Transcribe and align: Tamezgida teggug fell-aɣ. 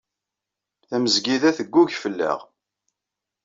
Tamezgida 0.87 1.49
teggug 1.57 1.89
fell-aɣ. 2.03 2.39